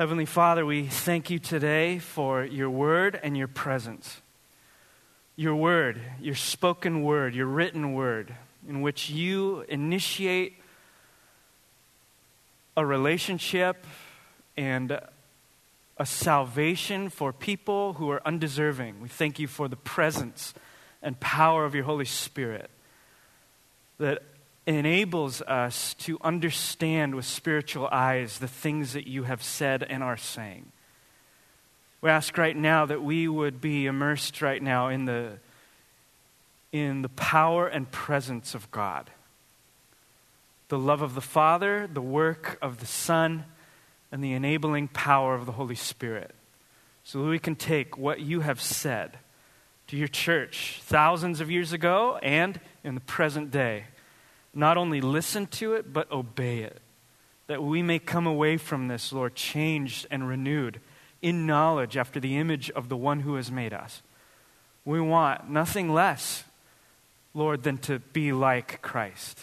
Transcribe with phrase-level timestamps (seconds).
[0.00, 4.22] Heavenly Father, we thank you today for your word and your presence.
[5.36, 8.34] Your word, your spoken word, your written word,
[8.66, 10.54] in which you initiate
[12.78, 13.84] a relationship
[14.56, 14.98] and
[15.98, 19.02] a salvation for people who are undeserving.
[19.02, 20.54] We thank you for the presence
[21.02, 22.70] and power of your Holy Spirit
[23.98, 24.22] that
[24.66, 30.16] enables us to understand with spiritual eyes the things that you have said and are
[30.16, 30.70] saying.
[32.00, 35.38] We ask right now that we would be immersed right now in the,
[36.72, 39.10] in the power and presence of God.
[40.68, 43.44] The love of the Father, the work of the Son,
[44.12, 46.34] and the enabling power of the Holy Spirit.
[47.02, 49.18] So that we can take what you have said
[49.88, 53.84] to your church thousands of years ago and in the present day
[54.54, 56.80] not only listen to it, but obey it.
[57.46, 60.80] That we may come away from this, Lord, changed and renewed
[61.22, 64.02] in knowledge after the image of the one who has made us.
[64.84, 66.44] We want nothing less,
[67.34, 69.38] Lord, than to be like Christ.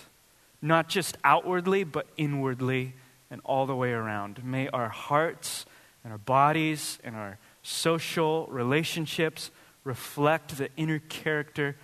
[0.61, 2.93] Not just outwardly, but inwardly
[3.29, 4.43] and all the way around.
[4.43, 5.65] May our hearts
[6.03, 9.51] and our bodies and our social relationships
[9.83, 11.75] reflect the inner character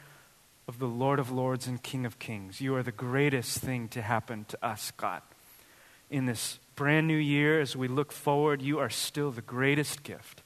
[0.67, 2.61] of the Lord of Lords and King of Kings.
[2.61, 5.21] You are the greatest thing to happen to us, God.
[6.09, 10.41] In this brand new year, as we look forward, you are still the greatest gift.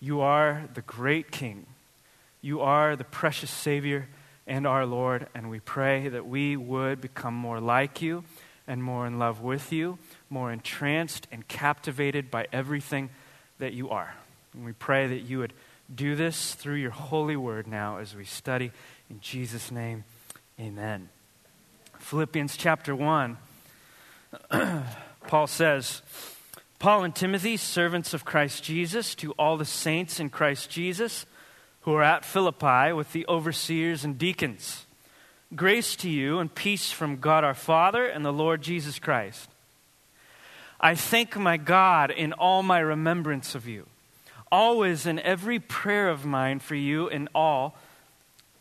[0.00, 1.66] You are the great King.
[2.40, 4.08] You are the precious Savior
[4.46, 8.24] and our Lord, and we pray that we would become more like you
[8.66, 9.98] and more in love with you,
[10.30, 13.10] more entranced and captivated by everything
[13.58, 14.14] that you are.
[14.54, 15.52] And we pray that you would
[15.92, 18.70] do this through your holy word now as we study
[19.10, 20.04] in Jesus' name,
[20.60, 21.08] amen.
[21.98, 23.36] Philippians chapter 1,
[25.26, 26.02] Paul says,
[26.78, 31.26] Paul and Timothy, servants of Christ Jesus, to all the saints in Christ Jesus
[31.82, 34.84] who are at Philippi with the overseers and deacons.
[35.56, 39.48] Grace to you and peace from God our Father and the Lord Jesus Christ.
[40.78, 43.86] I thank my God in all my remembrance of you,
[44.52, 47.76] always in every prayer of mine for you in all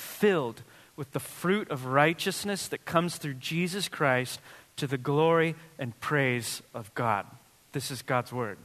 [0.00, 0.62] filled
[0.96, 4.40] with the fruit of righteousness that comes through Jesus Christ
[4.76, 7.26] to the glory and praise of God.
[7.72, 8.58] This is God's word.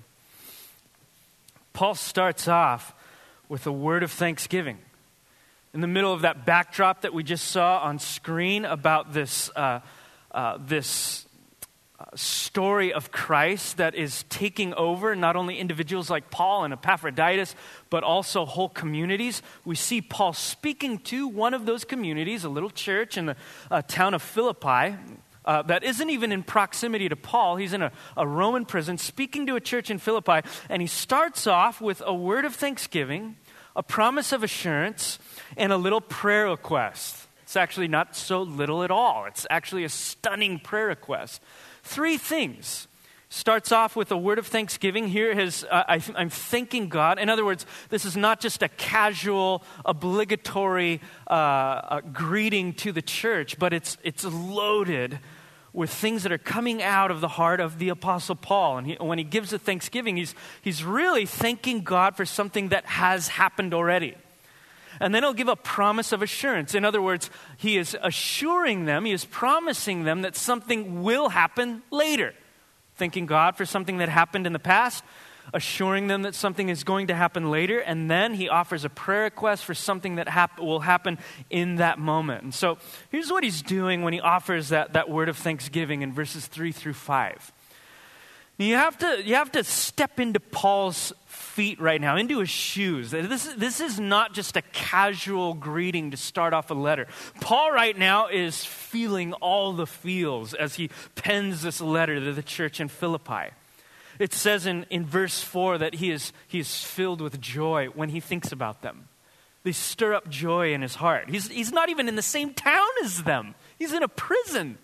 [1.73, 2.93] Paul starts off
[3.49, 4.77] with a word of thanksgiving.
[5.73, 9.81] In the middle of that backdrop that we just saw on screen about this, uh,
[10.31, 11.24] uh, this
[12.15, 17.55] story of Christ that is taking over not only individuals like Paul and Epaphroditus,
[17.89, 19.41] but also whole communities.
[19.63, 23.35] We see Paul speaking to one of those communities, a little church in the
[23.71, 24.97] uh, town of Philippi.
[25.45, 27.57] Uh, that isn't even in proximity to Paul.
[27.57, 31.45] He's in a, a Roman prison speaking to a church in Philippi, and he starts
[31.45, 33.35] off with a word of thanksgiving,
[33.75, 35.19] a promise of assurance,
[35.55, 37.27] and a little prayer request.
[37.43, 39.25] It's actually not so little at all.
[39.25, 41.39] It's actually a stunning prayer request
[41.85, 42.87] three things.
[43.29, 45.07] Starts off with a word of thanksgiving.
[45.07, 47.19] Here, his, uh, I, am thanking God.
[47.19, 53.01] In other words, this is not just a casual, obligatory uh, uh, greeting to the
[53.01, 55.19] church, but it's, it's loaded
[55.73, 58.77] with things that are coming out of the heart of the Apostle Paul.
[58.77, 62.85] And he, when he gives a thanksgiving, he's, he's really thanking God for something that
[62.85, 64.15] has happened already.
[64.99, 66.75] And then he'll give a promise of assurance.
[66.75, 71.83] In other words, he is assuring them, he is promising them that something will happen
[71.91, 72.33] later.
[72.95, 75.03] Thanking God for something that happened in the past,
[75.53, 79.23] assuring them that something is going to happen later, and then he offers a prayer
[79.23, 81.17] request for something that hap- will happen
[81.49, 82.43] in that moment.
[82.43, 82.77] And so
[83.09, 86.71] here's what he's doing when he offers that, that word of thanksgiving in verses 3
[86.71, 87.51] through 5.
[88.57, 93.11] You have to, you have to step into Paul's feet right now, into his shoes.
[93.11, 97.07] This, this is not just a casual greeting to start off a letter.
[97.41, 102.43] Paul, right now, is feeling all the feels as he pens this letter to the
[102.43, 103.51] church in Philippi.
[104.19, 108.09] It says in, in verse 4 that he is, he is filled with joy when
[108.09, 109.09] he thinks about them.
[109.63, 111.29] They stir up joy in his heart.
[111.29, 114.77] He's, he's not even in the same town as them, he's in a prison.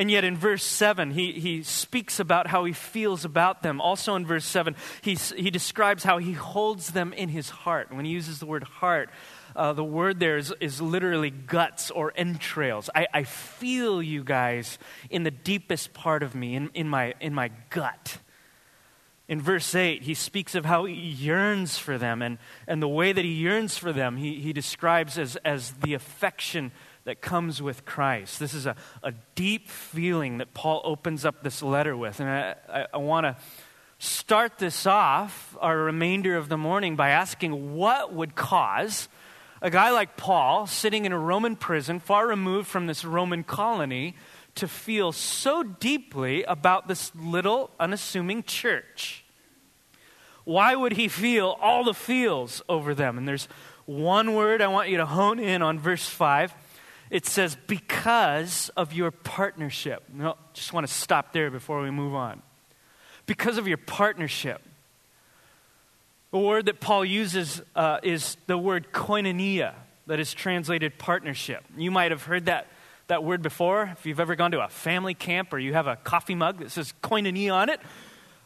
[0.00, 3.82] And yet in verse 7, he, he speaks about how he feels about them.
[3.82, 7.92] Also in verse 7, he, he describes how he holds them in his heart.
[7.92, 9.10] When he uses the word heart,
[9.54, 12.88] uh, the word there is, is literally guts or entrails.
[12.94, 14.78] I, I feel you guys
[15.10, 18.20] in the deepest part of me, in, in, my, in my gut.
[19.28, 23.12] In verse 8, he speaks of how he yearns for them, and, and the way
[23.12, 26.72] that he yearns for them, he, he describes as, as the affection
[27.10, 28.38] that comes with Christ.
[28.38, 32.20] This is a, a deep feeling that Paul opens up this letter with.
[32.20, 33.36] And I, I, I want to
[33.98, 39.08] start this off, our remainder of the morning, by asking what would cause
[39.60, 44.14] a guy like Paul, sitting in a Roman prison, far removed from this Roman colony,
[44.54, 49.24] to feel so deeply about this little, unassuming church?
[50.44, 53.18] Why would he feel all the feels over them?
[53.18, 53.48] And there's
[53.84, 56.54] one word I want you to hone in on, verse 5
[57.10, 60.04] it says, because of your partnership.
[60.12, 62.40] No, just want to stop there before we move on.
[63.26, 64.62] Because of your partnership.
[66.30, 69.74] The word that Paul uses uh, is the word koinonia,
[70.06, 71.64] that is translated partnership.
[71.76, 72.68] You might have heard that,
[73.08, 73.90] that word before.
[73.98, 76.70] If you've ever gone to a family camp or you have a coffee mug that
[76.70, 77.80] says koinonia on it,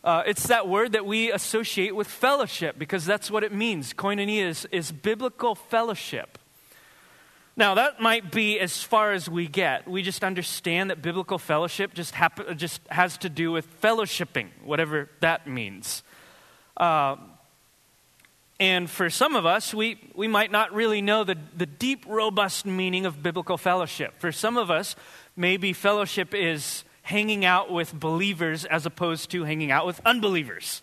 [0.03, 3.93] uh, it's that word that we associate with fellowship because that's what it means.
[3.93, 6.39] Koinonia is, is biblical fellowship.
[7.57, 9.87] Now, that might be as far as we get.
[9.87, 15.09] We just understand that biblical fellowship just, happen, just has to do with fellowshipping, whatever
[15.21, 16.03] that means.
[16.77, 17.17] Uh,
[18.59, 22.67] and for some of us, we, we might not really know the, the deep, robust
[22.67, 24.15] meaning of biblical fellowship.
[24.19, 24.97] For some of us,
[25.37, 30.83] maybe fellowship is hanging out with believers as opposed to hanging out with unbelievers.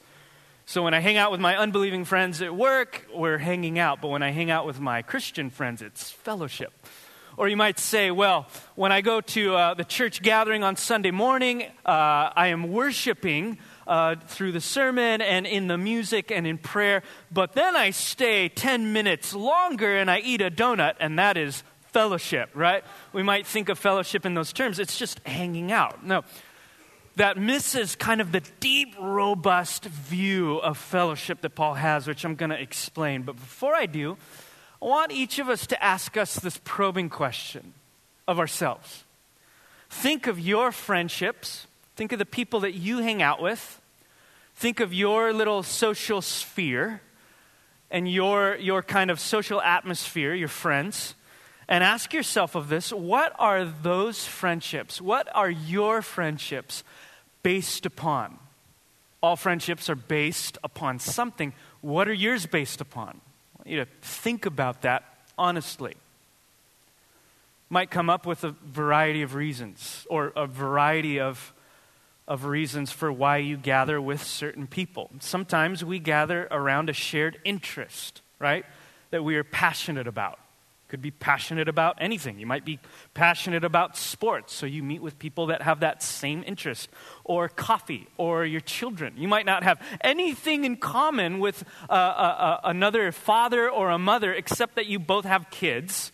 [0.72, 4.02] So when I hang out with my unbelieving friends at work, we're hanging out.
[4.02, 6.72] But when I hang out with my Christian friends, it's fellowship.
[7.36, 11.12] Or you might say, well, when I go to uh, the church gathering on Sunday
[11.12, 16.58] morning, uh, I am worshiping uh, through the sermon and in the music and in
[16.58, 17.04] prayer,
[17.34, 21.66] but then I stay 10 minutes longer and I eat a donut, and that is
[21.92, 22.86] fellowship, right?
[23.12, 24.80] We might think of fellowship in those terms.
[24.80, 26.06] It's just hanging out.
[26.06, 26.24] No
[27.16, 32.36] that misses kind of the deep, robust view of fellowship that Paul has, which I'm
[32.36, 33.24] going to explain.
[33.24, 34.18] But before I do,
[34.82, 37.74] I want each of us to ask us this probing question
[38.28, 39.04] of ourselves.
[39.90, 43.82] Think of your friendships, think of the people that you hang out with,
[44.56, 47.02] think of your little social sphere
[47.90, 51.14] and your, your kind of social atmosphere, your friends
[51.72, 55.00] and ask yourself of this what are those friendships?
[55.00, 56.84] What are your friendships
[57.44, 58.38] based upon?
[59.22, 61.54] All friendships are based upon something.
[61.82, 63.10] What are yours based upon?
[63.10, 65.04] I want you to think about that
[65.38, 65.96] honestly.
[67.70, 71.54] Might come up with a variety of reasons or a variety of,
[72.28, 75.10] of reasons for why you gather with certain people.
[75.20, 78.66] Sometimes we gather around a shared interest, right?
[79.12, 80.38] That we are passionate about
[80.92, 82.38] could be passionate about anything.
[82.38, 82.78] You might be
[83.14, 86.90] passionate about sports, so you meet with people that have that same interest,
[87.24, 89.14] or coffee, or your children.
[89.16, 93.98] You might not have anything in common with uh, uh, uh, another father or a
[93.98, 96.12] mother except that you both have kids.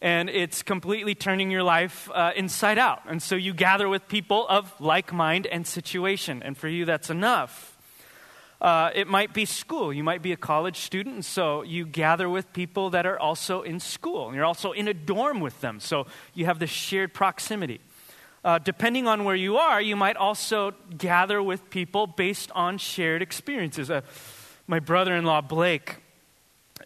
[0.00, 3.02] And it's completely turning your life uh, inside out.
[3.08, 6.42] And so you gather with people of like mind and situation.
[6.44, 7.75] And for you, that's enough.
[8.60, 9.92] Uh, it might be school.
[9.92, 13.62] You might be a college student, and so you gather with people that are also
[13.62, 14.26] in school.
[14.26, 17.80] And you're also in a dorm with them, so you have this shared proximity.
[18.44, 23.20] Uh, depending on where you are, you might also gather with people based on shared
[23.20, 23.90] experiences.
[23.90, 24.00] Uh,
[24.66, 25.96] my brother in law, Blake,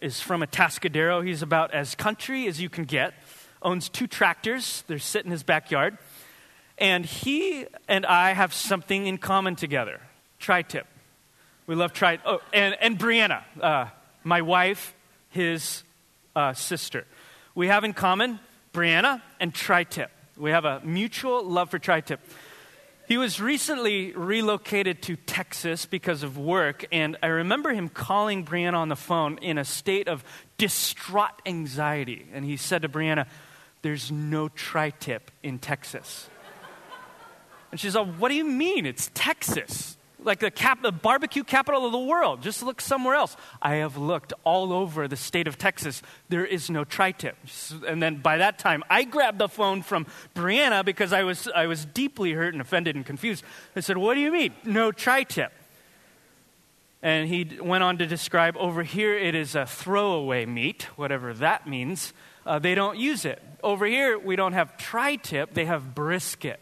[0.01, 1.25] is from Atascadero.
[1.25, 3.13] He's about as country as you can get,
[3.61, 5.97] owns two tractors, they're sitting in his backyard.
[6.77, 10.01] And he and I have something in common together
[10.39, 10.87] tri tip.
[11.71, 12.19] We love Tri.
[12.25, 13.85] Oh, and, and Brianna, uh,
[14.25, 14.93] my wife,
[15.29, 15.83] his
[16.35, 17.05] uh, sister.
[17.55, 18.41] We have in common
[18.73, 20.11] Brianna and Tri Tip.
[20.35, 22.19] We have a mutual love for Tri Tip.
[23.07, 28.75] He was recently relocated to Texas because of work, and I remember him calling Brianna
[28.75, 30.25] on the phone in a state of
[30.57, 32.27] distraught anxiety.
[32.33, 33.27] And he said to Brianna,
[33.81, 36.27] There's no tri tip in Texas.
[37.71, 38.85] And she's like, What do you mean?
[38.85, 42.41] It's Texas like the, cap, the barbecue capital of the world.
[42.41, 43.35] Just look somewhere else.
[43.61, 46.01] I have looked all over the state of Texas.
[46.29, 47.37] There is no tri tip.
[47.87, 51.67] And then by that time, I grabbed the phone from Brianna because I was, I
[51.67, 53.43] was deeply hurt and offended and confused.
[53.75, 54.53] I said, What do you mean?
[54.63, 55.51] No tri tip.
[57.03, 61.67] And he went on to describe over here it is a throwaway meat, whatever that
[61.67, 62.13] means.
[62.45, 63.41] Uh, they don't use it.
[63.63, 66.59] Over here, we don't have tri tip, they have brisket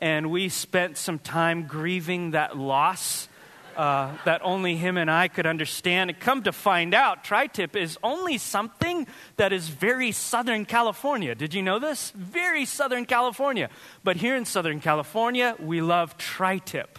[0.00, 3.28] and we spent some time grieving that loss
[3.76, 6.10] uh, that only him and I could understand.
[6.10, 11.34] And come to find out, tri tip is only something that is very Southern California.
[11.34, 12.10] Did you know this?
[12.10, 13.70] Very Southern California.
[14.04, 16.98] But here in Southern California, we love tri tip.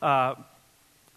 [0.00, 0.36] Uh,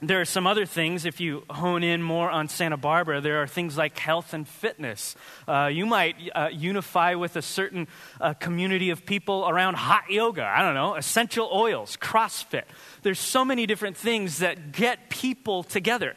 [0.09, 3.47] there are some other things, if you hone in more on Santa Barbara, there are
[3.47, 5.15] things like health and fitness.
[5.47, 7.87] Uh, you might uh, unify with a certain
[8.19, 12.63] uh, community of people around hot yoga, I don't know, essential oils, CrossFit.
[13.03, 16.15] There's so many different things that get people together.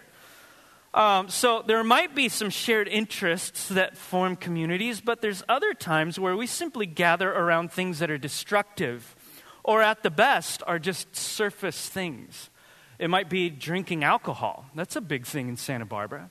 [0.95, 6.19] Um, so there might be some shared interests that form communities, but there's other times
[6.19, 9.15] where we simply gather around things that are destructive,
[9.63, 12.51] or at the best, are just surface things.
[12.99, 14.67] It might be drinking alcohol.
[14.75, 16.31] That's a big thing in Santa Barbara.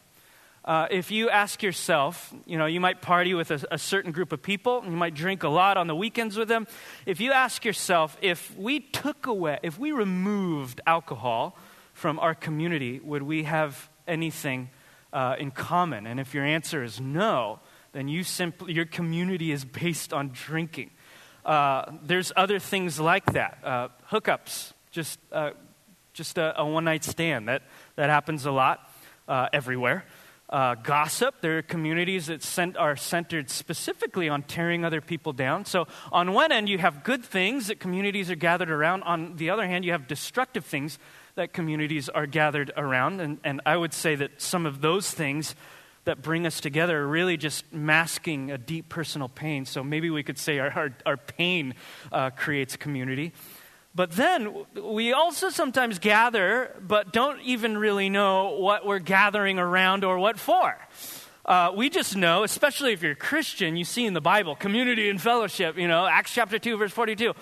[0.66, 4.34] Uh, if you ask yourself, you know, you might party with a, a, certain group
[4.34, 6.68] of people, and you might drink a lot on the weekends with them.
[7.06, 11.58] If you ask yourself, if we took away, if we removed alcohol
[11.94, 14.70] from our community, would we have anything
[15.14, 16.06] uh, in common?
[16.06, 17.62] And if your answer is no,
[17.94, 20.92] then you simply, your community is based on drinking.
[21.46, 23.58] Uh, there's other things like that.
[23.64, 25.52] Uh, hookups, just uh,
[26.18, 27.48] just a, a one night stand.
[27.48, 27.62] That,
[27.96, 28.92] that happens a lot
[29.28, 30.04] uh, everywhere.
[30.50, 35.66] Uh, gossip, there are communities that are centered specifically on tearing other people down.
[35.66, 39.04] So, on one end, you have good things that communities are gathered around.
[39.04, 41.00] On the other hand, you have destructive things
[41.36, 43.20] that communities are gathered around.
[43.20, 45.54] And, and I would say that some of those things
[46.06, 49.66] that bring us together are really just masking a deep personal pain.
[49.66, 51.76] So, maybe we could say our, our, our pain
[52.10, 53.34] uh, creates community.
[53.98, 60.04] But then we also sometimes gather, but don't even really know what we're gathering around
[60.04, 60.78] or what for.
[61.44, 65.10] Uh, we just know, especially if you're a Christian, you see in the Bible, community
[65.10, 67.34] and fellowship, you know, Acts chapter 2, verse 42.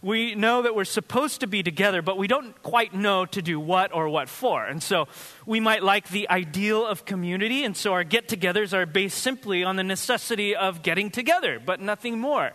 [0.00, 3.60] We know that we're supposed to be together, but we don't quite know to do
[3.60, 4.64] what or what for.
[4.64, 5.08] And so
[5.44, 9.62] we might like the ideal of community, and so our get togethers are based simply
[9.62, 12.52] on the necessity of getting together, but nothing more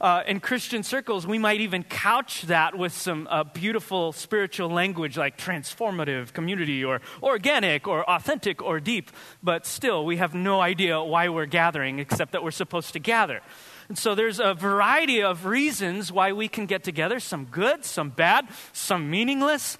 [0.00, 5.18] uh, in Christian circles, we might even couch that with some uh, beautiful spiritual language
[5.18, 9.10] like transformative community or organic or authentic or deep.
[9.42, 13.42] But still, we have no idea why we're gathering except that we're supposed to gather.
[13.88, 18.08] And so there's a variety of reasons why we can get together some good, some
[18.10, 19.76] bad, some meaningless.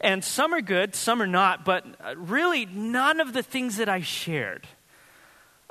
[0.00, 1.64] And some are good, some are not.
[1.64, 4.68] But uh, really, none of the things that I shared,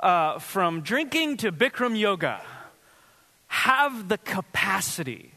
[0.00, 2.42] uh, from drinking to Bikram yoga,
[3.54, 5.30] have the capacity.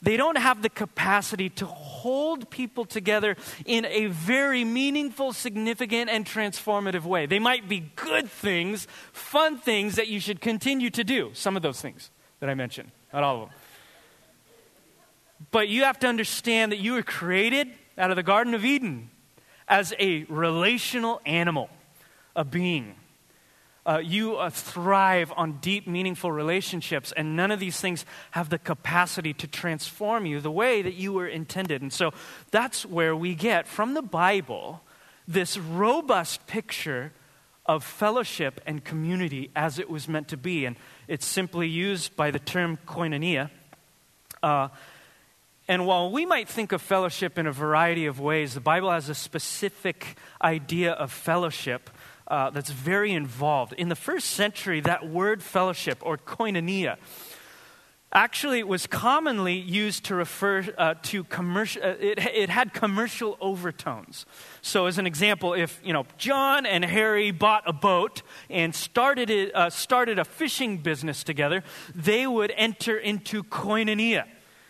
[0.00, 6.24] They don't have the capacity to hold people together in a very meaningful, significant, and
[6.24, 7.26] transformative way.
[7.26, 11.30] They might be good things, fun things that you should continue to do.
[11.34, 13.58] Some of those things that I mentioned, not all of them.
[15.50, 17.68] But you have to understand that you were created
[17.98, 19.10] out of the Garden of Eden
[19.66, 21.70] as a relational animal,
[22.36, 22.94] a being
[23.84, 28.58] uh, you uh, thrive on deep, meaningful relationships, and none of these things have the
[28.58, 31.82] capacity to transform you the way that you were intended.
[31.82, 32.12] And so
[32.50, 34.82] that's where we get from the Bible
[35.26, 37.12] this robust picture
[37.66, 40.64] of fellowship and community as it was meant to be.
[40.64, 40.76] And
[41.08, 43.50] it's simply used by the term koinonia.
[44.42, 44.68] Uh,
[45.68, 49.08] and while we might think of fellowship in a variety of ways, the Bible has
[49.08, 51.88] a specific idea of fellowship
[52.32, 53.74] uh, that's very involved.
[53.74, 56.96] In the first century, that word fellowship or koinonia
[58.10, 64.24] actually was commonly used to refer uh, to commercial, uh, it, it had commercial overtones.
[64.62, 69.28] So, as an example, if you know John and Harry bought a boat and started,
[69.28, 71.62] it, uh, started a fishing business together,
[71.94, 74.24] they would enter into koinonia.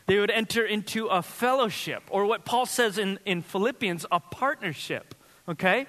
[0.06, 5.14] They would enter into a fellowship, or what Paul says in, in Philippians, a partnership.
[5.48, 5.86] Okay?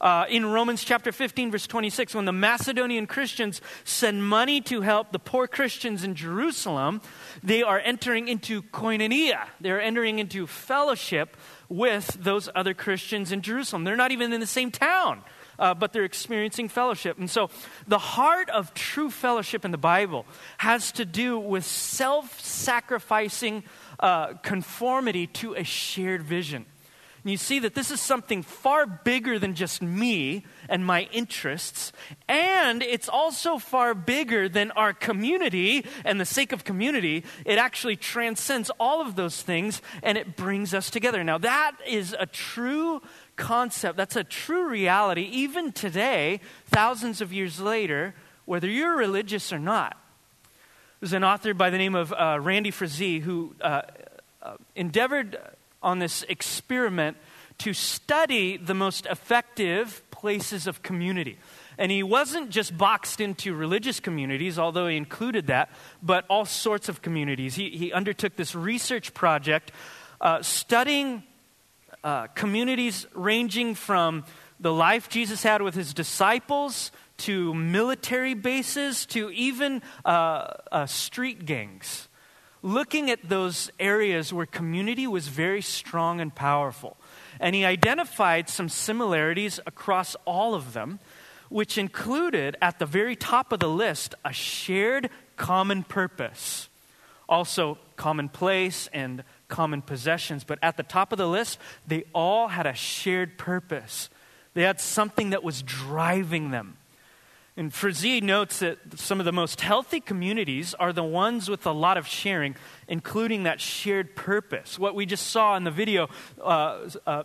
[0.00, 5.12] Uh, in Romans chapter 15, verse 26, when the Macedonian Christians send money to help
[5.12, 7.02] the poor Christians in Jerusalem,
[7.42, 9.46] they are entering into koinonia.
[9.60, 11.36] They're entering into fellowship
[11.68, 13.84] with those other Christians in Jerusalem.
[13.84, 15.22] They're not even in the same town.
[15.60, 17.18] uh, but they're experiencing fellowship.
[17.18, 17.50] And so
[17.86, 20.26] the heart of true fellowship in the Bible
[20.58, 23.62] has to do with self sacrificing
[24.00, 26.64] uh, conformity to a shared vision.
[27.22, 31.92] And you see that this is something far bigger than just me and my interests.
[32.28, 37.24] And it's also far bigger than our community and the sake of community.
[37.44, 41.22] It actually transcends all of those things and it brings us together.
[41.22, 43.02] Now, that is a true
[43.36, 43.98] concept.
[43.98, 48.14] That's a true reality, even today, thousands of years later,
[48.46, 49.96] whether you're religious or not.
[51.00, 53.82] There's an author by the name of uh, Randy Frazee who uh,
[54.42, 55.38] uh, endeavored
[55.82, 57.16] on this experiment
[57.58, 61.38] to study the most effective places of community.
[61.78, 65.70] And he wasn't just boxed into religious communities, although he included that,
[66.02, 67.54] but all sorts of communities.
[67.54, 69.72] He, he undertook this research project
[70.20, 71.22] uh, studying
[72.04, 74.24] uh, communities ranging from
[74.58, 81.44] the life Jesus had with his disciples to military bases to even uh, uh street
[81.44, 82.08] gangs
[82.62, 86.96] looking at those areas where community was very strong and powerful.
[87.38, 91.00] And he identified some similarities across all of them,
[91.48, 96.68] which included at the very top of the list a shared common purpose,
[97.28, 100.44] also common place and common possessions.
[100.44, 104.10] But at the top of the list, they all had a shared purpose.
[104.54, 106.76] They had something that was driving them.
[107.60, 111.72] And Frazee notes that some of the most healthy communities are the ones with a
[111.72, 112.56] lot of sharing,
[112.88, 114.78] including that shared purpose.
[114.78, 116.08] What we just saw in the video
[116.42, 117.24] uh, uh,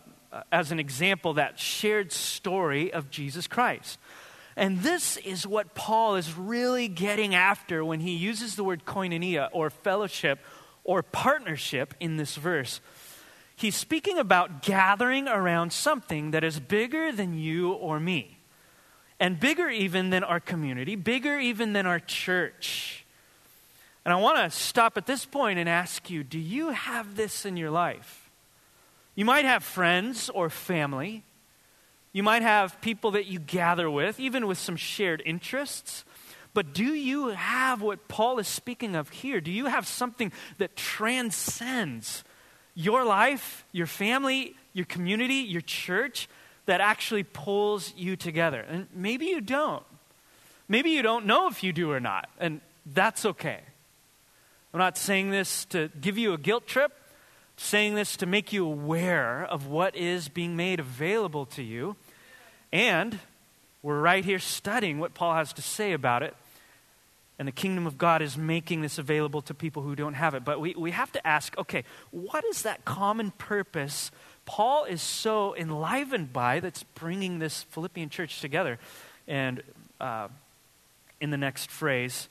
[0.52, 3.98] as an example, that shared story of Jesus Christ.
[4.56, 9.48] And this is what Paul is really getting after when he uses the word koinonia
[9.52, 10.40] or fellowship
[10.84, 12.82] or partnership in this verse.
[13.56, 18.35] He's speaking about gathering around something that is bigger than you or me
[19.18, 23.04] and bigger even than our community, bigger even than our church.
[24.04, 27.44] And I want to stop at this point and ask you do you have this
[27.44, 28.30] in your life?
[29.14, 31.22] You might have friends or family.
[32.12, 36.04] You might have people that you gather with, even with some shared interests.
[36.54, 39.40] But do you have what Paul is speaking of here?
[39.40, 42.24] Do you have something that transcends
[42.74, 46.28] your life, your family, your community, your church?
[46.66, 48.60] That actually pulls you together.
[48.60, 49.84] And maybe you don't.
[50.68, 53.60] Maybe you don't know if you do or not, and that's okay.
[54.74, 57.02] I'm not saying this to give you a guilt trip, I'm
[57.56, 61.96] saying this to make you aware of what is being made available to you.
[62.72, 63.20] And
[63.82, 66.34] we're right here studying what Paul has to say about it.
[67.38, 70.44] And the kingdom of God is making this available to people who don't have it.
[70.44, 74.10] But we, we have to ask okay, what is that common purpose
[74.46, 78.78] Paul is so enlivened by that's bringing this Philippian church together.
[79.28, 79.62] And
[80.00, 80.28] uh,
[81.20, 82.28] in the next phrase,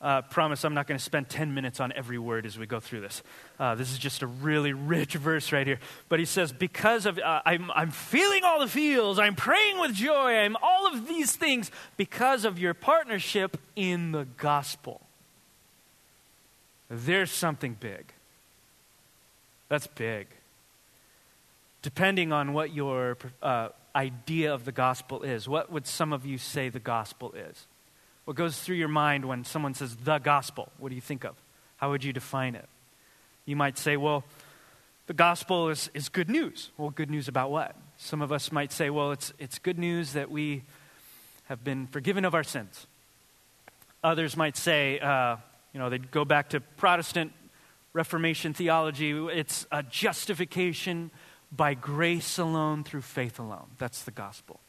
[0.00, 2.78] uh, promise I'm not going to spend 10 minutes on every word as we go
[2.78, 3.22] through this.
[3.58, 5.80] Uh, this is just a really rich verse right here.
[6.08, 9.92] But he says, Because of, uh, I'm, I'm feeling all the feels, I'm praying with
[9.92, 15.00] joy, I'm all of these things because of your partnership in the gospel.
[16.88, 18.12] There's something big.
[19.68, 20.28] That's big
[21.82, 25.48] depending on what your uh, idea of the gospel is.
[25.48, 27.66] What would some of you say the gospel is?
[28.24, 30.70] What goes through your mind when someone says the gospel?
[30.78, 31.34] What do you think of?
[31.78, 32.68] How would you define it?
[33.46, 34.24] You might say, well,
[35.06, 36.70] the gospel is, is good news.
[36.76, 37.74] Well, good news about what?
[37.96, 40.62] Some of us might say, well, it's, it's good news that we
[41.44, 42.86] have been forgiven of our sins.
[44.04, 45.36] Others might say, uh,
[45.72, 47.32] you know, they'd go back to Protestant
[47.94, 49.12] Reformation theology.
[49.12, 51.10] It's a justification
[51.50, 53.68] by grace alone, through faith alone.
[53.78, 54.60] That's the gospel.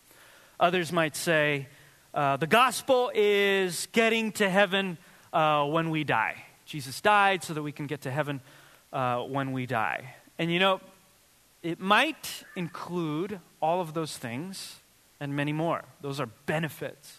[0.60, 1.68] Others might say,
[2.14, 4.98] uh, the gospel is getting to heaven
[5.32, 6.44] uh, when we die.
[6.66, 8.42] Jesus died so that we can get to heaven
[8.94, 10.16] uh, when we die.
[10.38, 10.82] And you know,
[11.62, 14.78] it might include all of those things
[15.20, 15.84] and many more.
[16.02, 17.18] Those are benefits.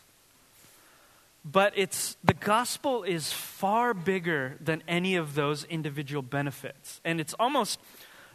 [1.44, 7.00] But it's the gospel is far bigger than any of those individual benefits.
[7.04, 7.80] And it's almost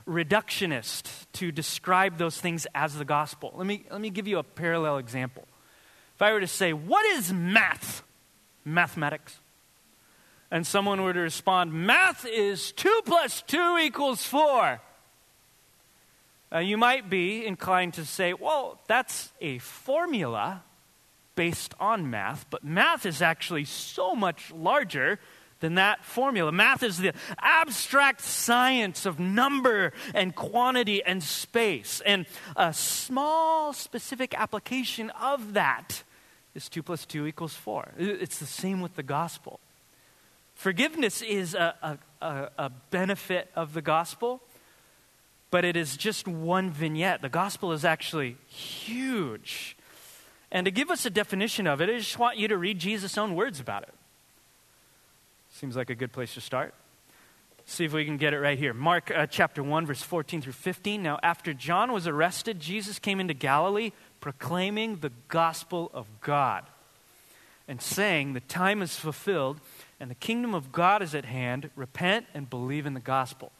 [0.07, 3.53] reductionist to describe those things as the gospel.
[3.55, 5.47] Let me, let me give you a parallel example.
[6.15, 8.03] If I were to say, What is math?
[8.63, 9.39] Mathematics.
[10.51, 14.81] And someone were to respond, Math is 2 plus 2 equals 4.
[16.53, 20.63] Uh, you might be inclined to say, Well, that's a formula
[21.35, 25.19] based on math, but math is actually so much larger
[25.59, 26.51] than that formula.
[26.51, 32.01] Math is the abstract science of number and quantity and space.
[32.05, 36.03] And a small, specific application of that
[36.53, 37.93] is 2 plus 2 equals 4.
[37.97, 39.59] It's the same with the gospel.
[40.55, 44.41] Forgiveness is a, a, a benefit of the gospel,
[45.51, 47.21] but it is just one vignette.
[47.21, 49.77] The gospel is actually huge.
[50.51, 53.17] And to give us a definition of it, I just want you to read Jesus'
[53.17, 53.93] own words about it.
[55.55, 56.73] Seems like a good place to start.
[57.65, 58.73] See if we can get it right here.
[58.73, 61.01] Mark uh, chapter 1, verse 14 through 15.
[61.01, 66.65] Now, after John was arrested, Jesus came into Galilee proclaiming the gospel of God
[67.69, 69.61] and saying, The time is fulfilled
[69.97, 71.69] and the kingdom of God is at hand.
[71.77, 73.53] Repent and believe in the gospel.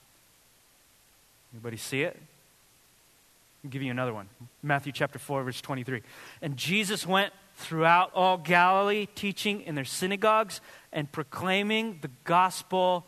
[1.53, 2.21] Anybody see it?
[3.63, 4.27] I'll give you another one.
[4.61, 6.01] Matthew chapter 4, verse 23.
[6.41, 13.05] And Jesus went throughout all Galilee, teaching in their synagogues and proclaiming the gospel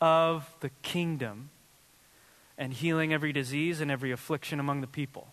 [0.00, 1.50] of the kingdom
[2.56, 5.28] and healing every disease and every affliction among the people.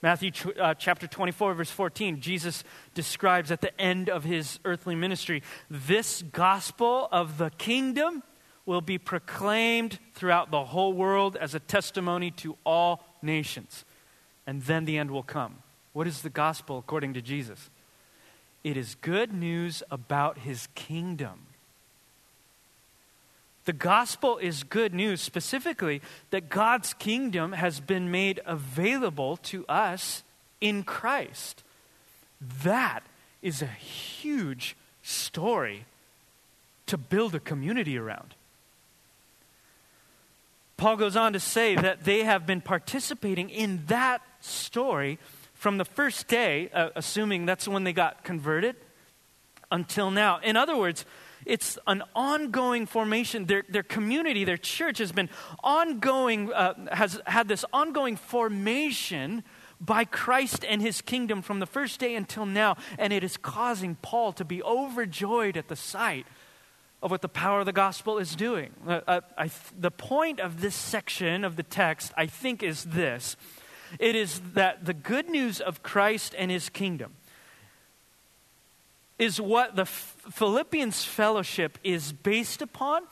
[0.00, 5.44] Matthew uh, chapter 24, verse 14, Jesus describes at the end of his earthly ministry
[5.70, 8.24] this gospel of the kingdom
[8.66, 13.84] will be proclaimed throughout the whole world as a testimony to all nations.
[14.44, 15.58] And then the end will come.
[15.92, 17.70] What is the gospel according to Jesus?
[18.64, 21.46] It is good news about his kingdom.
[23.64, 30.22] The gospel is good news, specifically that God's kingdom has been made available to us
[30.60, 31.62] in Christ.
[32.64, 33.04] That
[33.40, 35.84] is a huge story
[36.86, 38.34] to build a community around.
[40.76, 45.18] Paul goes on to say that they have been participating in that story
[45.62, 48.74] from the first day, uh, assuming that's when they got converted,
[49.70, 50.40] until now.
[50.42, 51.04] In other words,
[51.46, 53.46] it's an ongoing formation.
[53.46, 55.30] Their, their community, their church has been
[55.62, 59.44] ongoing, uh, has had this ongoing formation
[59.80, 62.76] by Christ and his kingdom from the first day until now.
[62.98, 66.26] And it is causing Paul to be overjoyed at the sight
[67.00, 68.72] of what the power of the gospel is doing.
[68.84, 69.48] Uh, uh, I,
[69.78, 73.36] the point of this section of the text, I think, is this
[73.98, 77.14] it is that the good news of Christ and his kingdom
[79.18, 83.02] is what the Philippians fellowship is based upon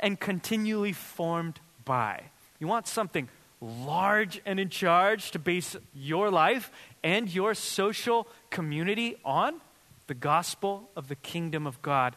[0.00, 2.22] and continually formed by.
[2.58, 3.28] You want something
[3.60, 6.70] large and in charge to base your life
[7.02, 9.60] and your social community on?
[10.06, 12.16] The gospel of the kingdom of God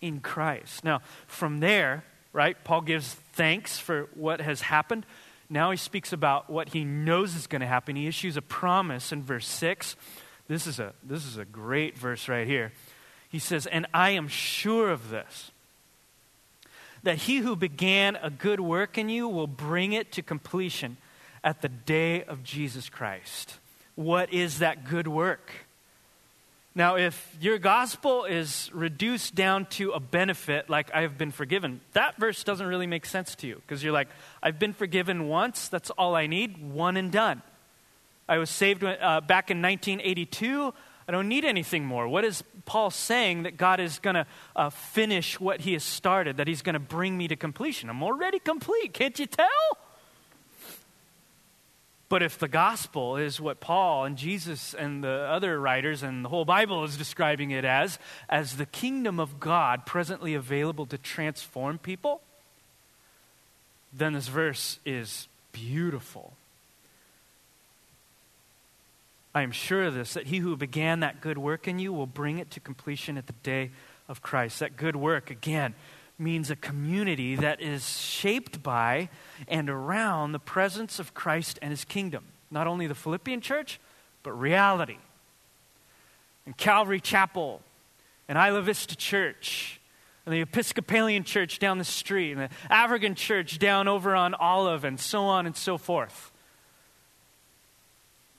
[0.00, 0.84] in Christ.
[0.84, 5.06] Now, from there, right, Paul gives thanks for what has happened.
[5.52, 7.94] Now he speaks about what he knows is going to happen.
[7.94, 9.96] He issues a promise in verse 6
[10.48, 12.72] this is a, this is a great verse right here.
[13.28, 15.50] He says, And I am sure of this,
[17.02, 20.98] that he who began a good work in you will bring it to completion
[21.42, 23.56] at the day of Jesus Christ.
[23.94, 25.50] What is that good work?
[26.74, 32.16] Now, if your gospel is reduced down to a benefit, like I've been forgiven, that
[32.16, 34.08] verse doesn't really make sense to you because you're like,
[34.42, 37.42] I've been forgiven once, that's all I need, one and done.
[38.26, 40.72] I was saved uh, back in 1982.
[41.06, 42.08] I don't need anything more.
[42.08, 46.38] What is Paul saying that God is going to uh, finish what he has started,
[46.38, 47.90] that he's going to bring me to completion?
[47.90, 48.94] I'm already complete.
[48.94, 49.46] Can't you tell?
[52.12, 56.28] But if the gospel is what Paul and Jesus and the other writers and the
[56.28, 57.98] whole Bible is describing it as,
[58.28, 62.20] as the kingdom of God presently available to transform people,
[63.94, 66.34] then this verse is beautiful.
[69.34, 72.06] I am sure of this, that he who began that good work in you will
[72.06, 73.70] bring it to completion at the day
[74.06, 74.58] of Christ.
[74.58, 75.74] That good work, again,
[76.22, 79.08] means a community that is shaped by
[79.48, 82.24] and around the presence of Christ and his kingdom.
[82.50, 83.80] Not only the Philippian church,
[84.22, 84.98] but reality.
[86.46, 87.60] And Calvary Chapel,
[88.28, 89.80] and Isla Vista Church,
[90.24, 94.84] and the Episcopalian Church down the street, and the African Church down over on Olive,
[94.84, 96.30] and so on and so forth.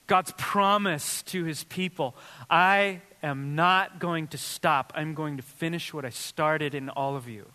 [0.07, 2.15] God's promise to his people
[2.49, 4.91] I am not going to stop.
[4.95, 7.47] I'm going to finish what I started in all of you.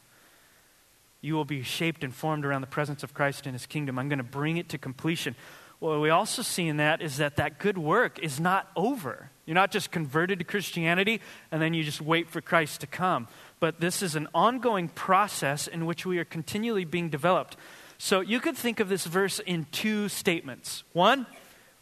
[1.20, 3.98] You will be shaped and formed around the presence of Christ in his kingdom.
[3.98, 5.34] I'm going to bring it to completion.
[5.80, 9.30] What we also see in that is that that good work is not over.
[9.46, 11.20] You're not just converted to Christianity
[11.52, 13.28] and then you just wait for Christ to come.
[13.60, 17.56] But this is an ongoing process in which we are continually being developed.
[17.96, 20.84] So you could think of this verse in two statements.
[20.92, 21.26] One,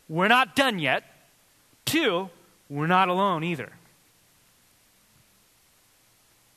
[0.09, 1.05] we're not done yet.
[1.85, 2.31] Two,
[2.69, 3.73] we're not alone either.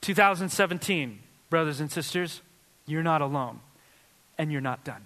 [0.02, 2.42] 2017, brothers and sisters,
[2.90, 3.60] you're not alone
[4.38, 5.06] and you're not done.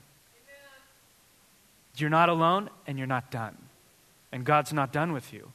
[1.96, 3.58] You're not alone and you're not done.
[4.32, 5.52] And God's not done with you.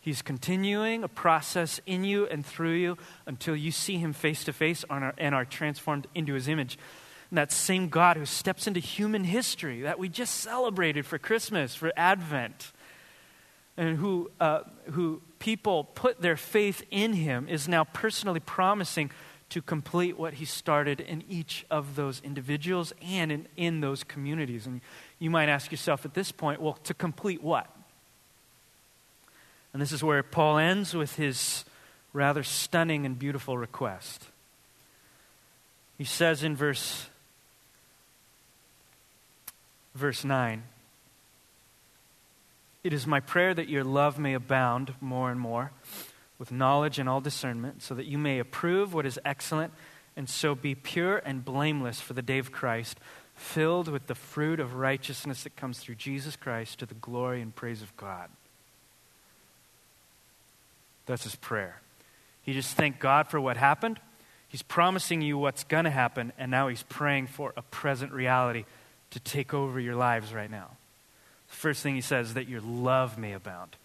[0.00, 4.52] He's continuing a process in you and through you until you see Him face to
[4.52, 6.78] face and are transformed into His image.
[7.30, 11.74] And that same God who steps into human history that we just celebrated for Christmas,
[11.74, 12.70] for Advent,
[13.76, 14.60] and who, uh,
[14.92, 19.10] who people put their faith in Him is now personally promising
[19.50, 24.66] to complete what He started in each of those individuals and in, in those communities.
[24.66, 24.80] And
[25.18, 27.70] you might ask yourself at this point, well, to complete what?
[29.72, 31.66] And this is where Paul ends with his
[32.14, 34.24] rather stunning and beautiful request.
[35.98, 37.10] He says in verse
[39.94, 40.62] verse 9,
[42.84, 45.72] It is my prayer that your love may abound more and more
[46.38, 49.72] with knowledge and all discernment, so that you may approve what is excellent
[50.16, 52.98] and so be pure and blameless for the day of Christ,
[53.34, 57.54] filled with the fruit of righteousness that comes through Jesus Christ to the glory and
[57.54, 58.30] praise of God.
[61.04, 61.80] That's his prayer.
[62.42, 64.00] He just thanked God for what happened.
[64.48, 68.64] He's promising you what's going to happen, and now he's praying for a present reality
[69.10, 70.70] to take over your lives right now.
[71.48, 73.76] The first thing he says is that your love may abound.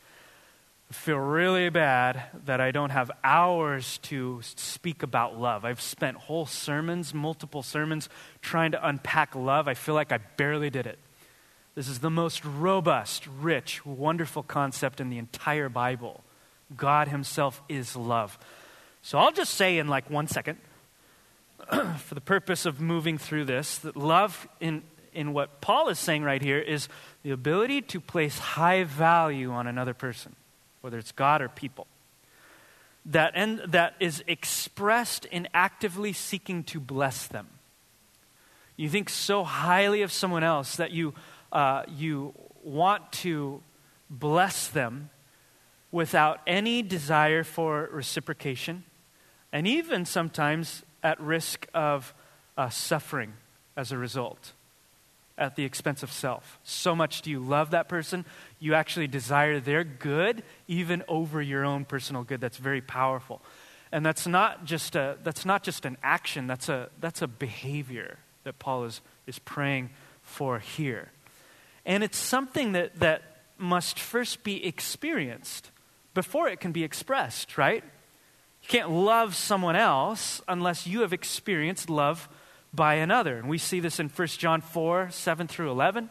[0.92, 5.64] Feel really bad that I don't have hours to speak about love.
[5.64, 8.10] I've spent whole sermons, multiple sermons,
[8.42, 9.70] trying to unpack love.
[9.70, 11.00] I feel like I barely did it.
[11.76, 16.24] This is the most robust, rich, wonderful concept in the entire Bible.
[16.76, 18.38] God Himself is love.
[19.02, 20.58] So I'll just say in like one second,
[21.98, 26.24] for the purpose of moving through this, that love in, in what Paul is saying
[26.24, 26.90] right here is
[27.24, 30.36] the ability to place high value on another person,
[30.82, 31.88] whether it's God or people.
[33.06, 37.48] That, and, that is expressed in actively seeking to bless them.
[38.78, 41.14] You think so highly of someone else that you,
[41.52, 43.62] uh, you want to
[44.10, 45.10] bless them
[45.92, 48.84] without any desire for reciprocation,
[49.52, 52.14] and even sometimes at risk of
[52.58, 53.34] uh, suffering
[53.76, 54.54] as a result
[55.42, 56.60] at the expense of self.
[56.64, 58.26] So much do you love that person,
[58.60, 62.40] you actually desire their good even over your own personal good.
[62.40, 63.42] That's very powerful.
[63.92, 68.20] And that's not just, a, that's not just an action, that's a, that's a behavior
[68.44, 69.90] that Paul is, is praying
[70.22, 71.12] for here.
[71.86, 73.24] And it's something that, that
[73.58, 75.72] must first be experienced
[76.14, 77.84] before it can be expressed, right?
[77.84, 82.30] You can't love someone else unless you have experienced love
[82.74, 83.38] by another.
[83.38, 86.10] And we see this in 1 John 4 7 through 11.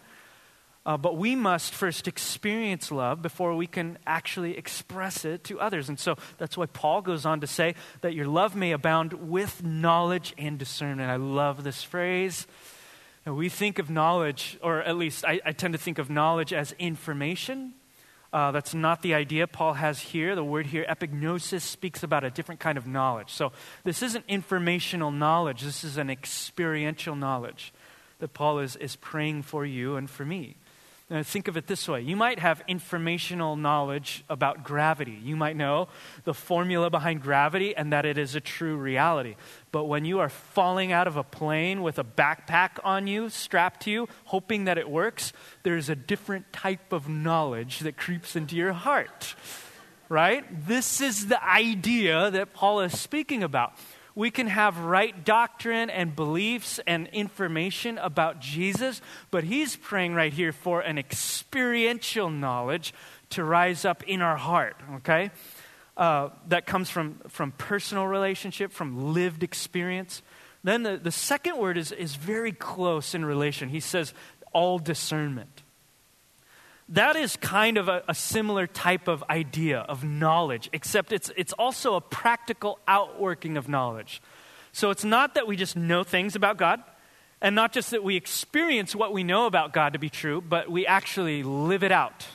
[0.87, 5.91] Uh, but we must first experience love before we can actually express it to others.
[5.91, 9.63] And so that's why Paul goes on to say that your love may abound with
[9.63, 11.11] knowledge and discernment.
[11.11, 12.47] I love this phrase.
[13.27, 16.55] And we think of knowledge, or at least I, I tend to think of knowledge
[16.55, 17.75] as information,
[18.33, 20.35] uh, that's not the idea Paul has here.
[20.35, 23.31] The word here, epignosis, speaks about a different kind of knowledge.
[23.31, 27.73] So this isn't informational knowledge, this is an experiential knowledge
[28.21, 30.57] that Paul is, is praying for you and for me.
[31.11, 35.19] Now, think of it this way you might have informational knowledge about gravity.
[35.21, 35.89] You might know
[36.23, 39.35] the formula behind gravity and that it is a true reality.
[39.73, 43.83] But when you are falling out of a plane with a backpack on you, strapped
[43.83, 45.33] to you, hoping that it works,
[45.65, 49.35] there's a different type of knowledge that creeps into your heart.
[50.09, 50.45] Right?
[50.67, 53.73] This is the idea that Paul is speaking about
[54.21, 60.31] we can have right doctrine and beliefs and information about Jesus, but he's praying right
[60.31, 62.93] here for an experiential knowledge
[63.31, 65.31] to rise up in our heart, okay?
[65.97, 70.21] Uh, that comes from, from personal relationship, from lived experience.
[70.63, 73.71] Then the, the second word is, is very close in relation.
[73.71, 74.13] He says,
[74.53, 75.63] all discernment
[76.91, 81.53] that is kind of a, a, similar type of idea of knowledge, except it's, it's
[81.53, 84.21] also a practical outworking of knowledge.
[84.73, 86.83] So it's not that we just know things about God,
[87.41, 90.71] and not just that we experience what we know about God to be true, but
[90.71, 92.27] we actually live it out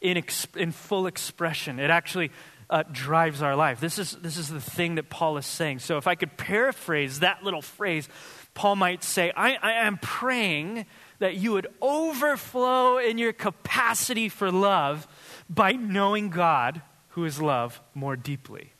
[0.00, 0.22] in,
[0.56, 1.78] in full expression.
[1.78, 2.32] It actually
[2.68, 3.80] uh, drives our life.
[3.80, 5.78] This is, this is the thing that Paul is saying.
[5.78, 8.08] So if I could paraphrase that little phrase,
[8.52, 10.86] Paul might say, I, I am praying
[11.18, 15.06] that you would overflow in your capacity for love
[15.48, 18.72] by knowing God, who is love, more deeply.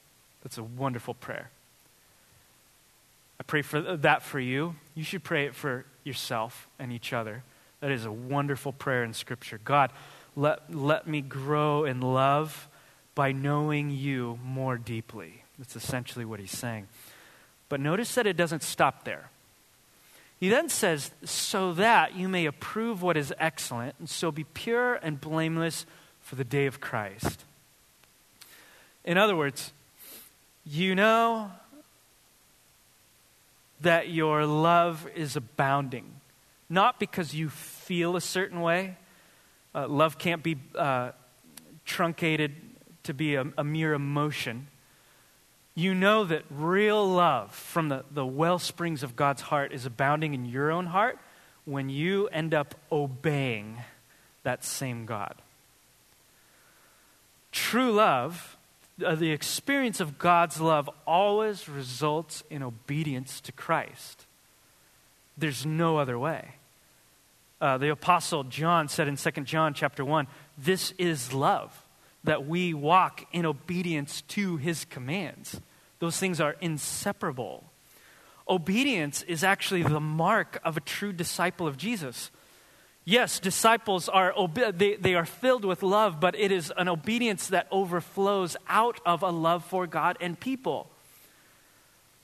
[0.42, 1.50] That's a wonderful prayer.
[3.40, 4.76] I pray for that for you.
[4.94, 7.42] You should pray it for yourself and each other.
[7.80, 9.60] That is a wonderful prayer in Scripture.
[9.64, 9.90] God,
[10.34, 12.68] let, let me grow in love
[13.14, 15.42] by knowing you more deeply.
[15.58, 16.88] That's essentially what he's saying.
[17.68, 19.30] But notice that it doesn't stop there.
[20.38, 24.96] He then says, so that you may approve what is excellent, and so be pure
[24.96, 25.86] and blameless
[26.20, 27.44] for the day of Christ.
[29.04, 29.72] In other words,
[30.64, 31.50] you know
[33.80, 36.20] that your love is abounding,
[36.68, 38.96] not because you feel a certain way.
[39.74, 41.12] Uh, love can't be uh,
[41.84, 42.54] truncated
[43.04, 44.66] to be a, a mere emotion
[45.76, 50.32] you know that real love from the, the well springs of God's heart is abounding
[50.32, 51.18] in your own heart
[51.66, 53.76] when you end up obeying
[54.42, 55.34] that same God.
[57.52, 58.56] True love,
[59.04, 64.24] uh, the experience of God's love, always results in obedience to Christ.
[65.36, 66.54] There's no other way.
[67.60, 71.82] Uh, the apostle John said in 2 John chapter 1, this is love
[72.26, 75.60] that we walk in obedience to his commands.
[75.98, 77.64] Those things are inseparable.
[78.48, 82.30] Obedience is actually the mark of a true disciple of Jesus.
[83.04, 84.34] Yes, disciples are
[84.72, 89.22] they, they are filled with love, but it is an obedience that overflows out of
[89.22, 90.90] a love for God and people.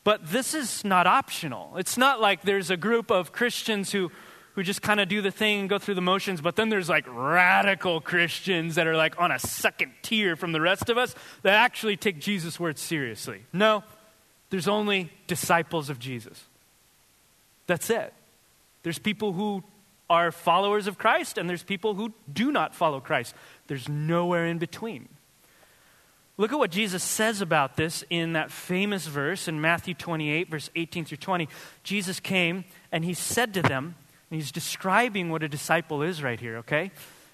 [0.05, 1.77] But this is not optional.
[1.77, 4.11] It's not like there's a group of Christians who
[4.55, 6.89] who just kind of do the thing and go through the motions, but then there's
[6.89, 11.15] like radical Christians that are like on a second tier from the rest of us
[11.43, 13.45] that actually take Jesus' words seriously.
[13.53, 13.83] No,
[14.51, 16.45] there's only disciples of Jesus.
[17.67, 18.13] That's it.
[18.83, 19.63] There's people who
[20.11, 23.35] are followers of Christ, and there's people who do not follow Christ.
[23.69, 25.09] There's nowhere in between.
[26.37, 30.71] Look at what Jesus says about this in that famous verse in Matthew 28, verse
[30.75, 31.49] 18 through 20.
[31.83, 33.95] Jesus came and he said to them,
[34.33, 36.91] and he's describing what a disciple is right here, okay?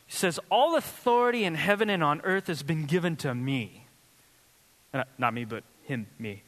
[0.09, 3.87] He says, All authority in heaven and on earth has been given to me.
[4.93, 6.43] Uh, not me, but him, me.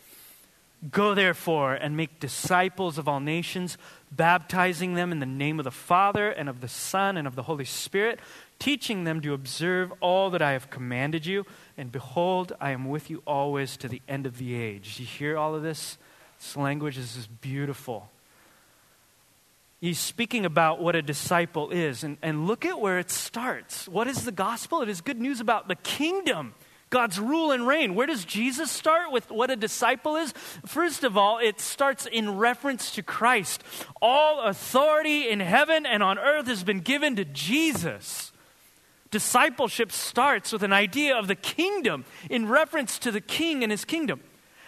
[0.90, 3.78] Go therefore and make disciples of all nations,
[4.10, 7.44] baptizing them in the name of the Father and of the Son and of the
[7.44, 8.18] Holy Spirit,
[8.58, 11.46] teaching them to observe all that I have commanded you.
[11.78, 14.98] And behold, I am with you always to the end of the age.
[14.98, 15.96] You hear all of this?
[16.40, 18.10] This language is just beautiful
[19.80, 22.04] he's speaking about what a disciple is.
[22.04, 23.88] And, and look at where it starts.
[23.88, 24.82] What is the gospel?
[24.82, 26.54] It is good news about the kingdom.
[26.90, 27.94] God's rule and reign.
[27.94, 30.32] Where does Jesus start with what a disciple is?
[30.66, 33.62] First of all, it starts in reference to Christ.
[34.02, 38.32] All authority in heaven and on earth has been given to Jesus.
[39.12, 43.84] Discipleship starts with an idea of the kingdom in reference to the king and his
[43.84, 44.20] kingdom.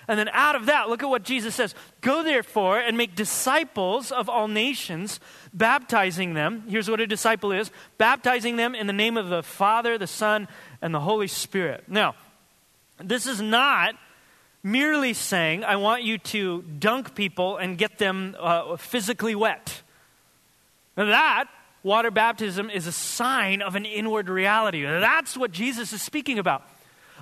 [0.08, 4.10] And then out of that, look at what Jesus says Go therefore and make disciples
[4.10, 5.20] of all nations,
[5.54, 6.64] baptizing them.
[6.68, 10.48] Here's what a disciple is baptizing them in the name of the Father, the Son,
[10.80, 11.84] and the Holy Spirit.
[11.88, 12.14] Now,
[12.98, 13.94] this is not
[14.62, 19.82] merely saying, I want you to dunk people and get them uh, physically wet.
[20.96, 21.48] Now, that
[21.82, 24.82] water baptism is a sign of an inward reality.
[24.82, 26.62] That's what Jesus is speaking about.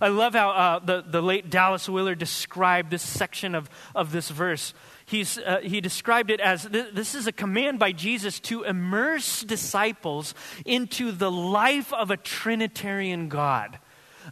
[0.01, 4.31] I love how uh, the, the late Dallas Willard described this section of, of this
[4.31, 4.73] verse.
[5.05, 9.43] He's, uh, he described it as th- this is a command by Jesus to immerse
[9.43, 10.35] disciples
[10.65, 13.79] into the life of a Trinitarian God.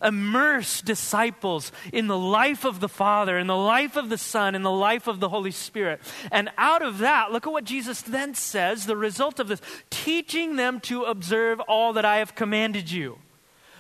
[0.02, 4.62] Immerse disciples in the life of the Father, in the life of the Son, in
[4.62, 6.00] the life of the Holy Spirit.
[6.30, 10.56] And out of that, look at what Jesus then says the result of this teaching
[10.56, 13.18] them to observe all that I have commanded you.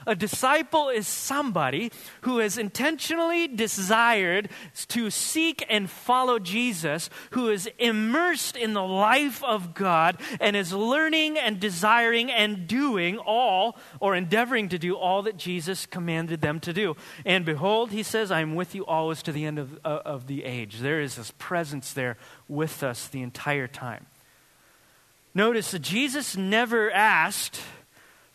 [0.08, 1.92] A disciple is somebody
[2.22, 4.48] who has intentionally desired
[4.88, 10.72] to seek and follow Jesus, who is immersed in the life of God and is
[10.72, 16.58] learning and desiring and doing all or endeavoring to do all that Jesus commanded them
[16.60, 16.96] to do.
[17.26, 20.26] And behold, he says, I am with you always to the end of, uh, of
[20.26, 20.78] the age.
[20.78, 22.16] There is this presence there
[22.48, 24.06] with us the entire time.
[25.34, 27.60] Notice that Jesus never asked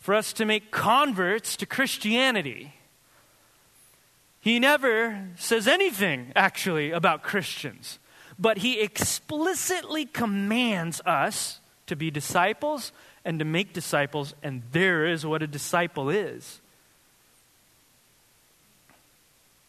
[0.04, 2.74] for us to make converts to Christianity.
[4.38, 7.98] He never says anything, actually, about Christians,
[8.38, 12.92] but he explicitly commands us to be disciples
[13.24, 16.60] and to make disciples, and there is what a disciple is.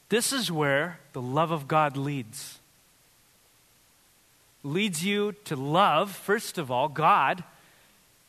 [0.10, 2.60] This is where the love of God leads.
[4.64, 7.42] Leads you to love, first of all, God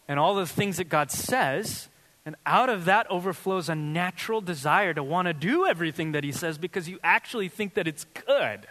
[0.06, 1.88] and all the things that God says,
[2.26, 6.32] and out of that overflows a natural desire to want to do everything that he
[6.32, 8.66] says because you actually think that it's good.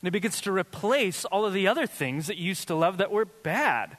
[0.00, 2.98] And it begins to replace all of the other things that you used to love
[2.98, 3.96] that were bad.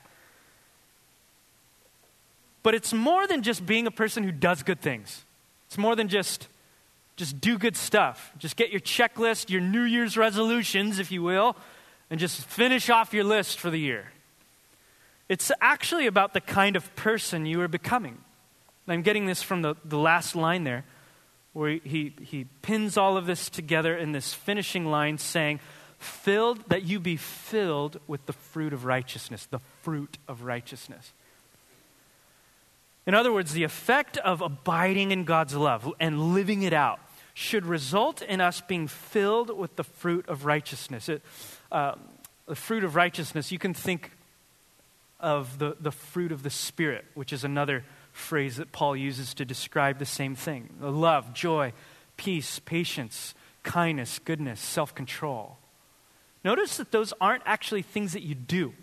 [2.62, 5.24] But it's more than just being a person who does good things.
[5.68, 6.48] It's more than just
[7.20, 8.32] Just do good stuff.
[8.38, 11.58] Just get your checklist, your New Year's resolutions, if you will,
[12.10, 14.14] and just finish off your list for the year.
[15.28, 18.20] It's actually about the kind of person you are becoming.
[18.90, 20.86] I'm getting this from the, the last line there,
[21.54, 25.60] where he, he pins all of this together in this finishing line saying,
[25.98, 31.14] filled, that you be filled with the fruit of righteousness, the fruit of righteousness.
[33.06, 37.00] In other words, the effect of abiding in God's love and living it out
[37.34, 41.10] should result in us being filled with the fruit of righteousness.
[41.10, 41.22] It,
[41.72, 41.96] uh,
[42.48, 44.12] the fruit of righteousness, you can think
[45.20, 47.84] of the, the fruit of the Spirit, which is another
[48.20, 51.74] phrase that Paul uses to describe the same thing love, joy,
[52.18, 55.58] peace, patience, kindness, goodness, self control.
[56.44, 58.74] Notice that those aren't actually things that you do.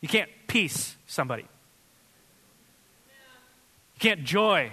[0.00, 1.42] You can't peace somebody,
[3.94, 4.72] you can't joy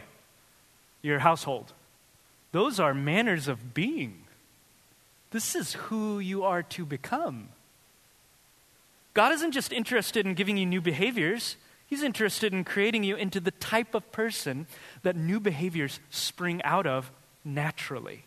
[1.01, 1.74] your household.
[2.51, 4.22] Those are manners of being.
[5.32, 7.49] This is who you are to become.
[9.13, 11.57] God isn't just interested in giving you new behaviors,
[11.88, 14.67] He's interested in creating you into the type of person
[15.03, 17.11] that new behaviors spring out of
[17.43, 18.23] naturally.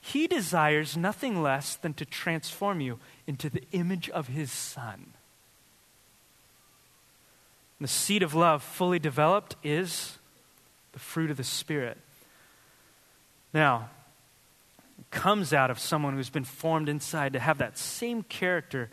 [0.00, 5.12] He desires nothing less than to transform you into the image of His Son.
[7.80, 10.18] The seed of love, fully developed, is
[10.92, 11.96] the fruit of the Spirit.
[13.54, 13.88] Now,
[15.10, 18.90] comes out of someone who's been formed inside to have that same character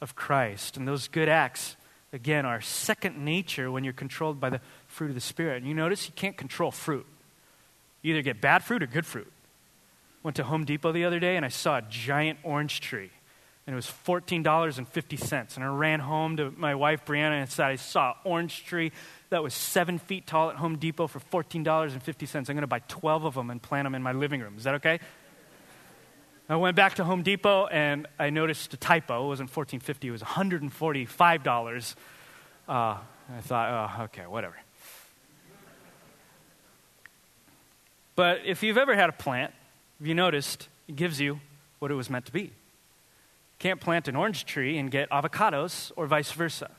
[0.00, 0.76] of Christ.
[0.76, 1.76] And those good acts,
[2.12, 5.58] again, our second nature when you're controlled by the fruit of the Spirit.
[5.58, 7.06] And you notice you can't control fruit.
[8.02, 9.30] You either get bad fruit or good fruit.
[10.22, 13.10] Went to Home Depot the other day and I saw a giant orange tree.
[13.66, 15.56] And it was $14.50.
[15.56, 18.92] And I ran home to my wife, Brianna, and said, I saw an orange tree
[19.28, 22.36] that was seven feet tall at Home Depot for $14.50.
[22.36, 24.54] I'm going to buy 12 of them and plant them in my living room.
[24.56, 25.00] Is that okay?
[26.50, 29.24] I went back to Home Depot and I noticed a typo.
[29.24, 31.94] It wasn't 1450 it was $145.
[32.66, 33.00] Uh, I
[33.42, 34.56] thought, oh, okay, whatever.
[38.16, 39.52] But if you've ever had a plant,
[39.98, 41.38] have you noticed it gives you
[41.80, 42.40] what it was meant to be?
[42.40, 42.50] You
[43.58, 46.70] can't plant an orange tree and get avocados or vice versa.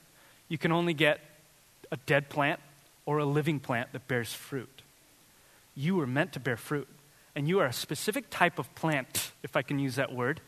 [0.48, 1.20] You can only get
[1.92, 2.60] a dead plant
[3.06, 4.82] or a living plant that bears fruit.
[5.76, 6.88] You were meant to bear fruit
[7.36, 10.42] and you are a specific type of plant, if I can use that word,